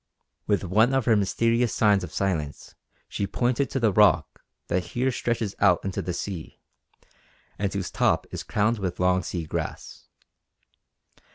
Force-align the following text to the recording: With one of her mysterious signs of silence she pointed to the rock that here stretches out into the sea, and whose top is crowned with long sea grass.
With 0.47 0.63
one 0.63 0.95
of 0.95 1.05
her 1.05 1.15
mysterious 1.15 1.71
signs 1.71 2.03
of 2.03 2.11
silence 2.11 2.73
she 3.07 3.27
pointed 3.27 3.69
to 3.69 3.79
the 3.79 3.93
rock 3.93 4.41
that 4.67 4.83
here 4.97 5.11
stretches 5.11 5.53
out 5.59 5.79
into 5.85 6.01
the 6.01 6.11
sea, 6.11 6.59
and 7.59 7.71
whose 7.71 7.91
top 7.91 8.25
is 8.31 8.41
crowned 8.41 8.79
with 8.79 8.99
long 8.99 9.21
sea 9.21 9.45
grass. 9.45 10.07